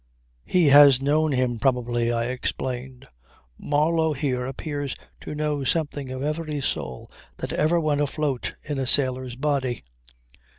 "He 0.47 0.69
has 0.69 0.99
known 0.99 1.31
him 1.31 1.59
probably," 1.59 2.11
I 2.11 2.25
explained. 2.25 3.07
"Marlow 3.55 4.13
here 4.13 4.47
appears 4.47 4.95
to 5.19 5.35
know 5.35 5.63
something 5.63 6.09
of 6.09 6.23
every 6.23 6.59
soul 6.59 7.11
that 7.37 7.53
ever 7.53 7.79
went 7.79 8.01
afloat 8.01 8.55
in 8.63 8.79
a 8.79 8.87
sailor's 8.87 9.35
body." 9.35 9.83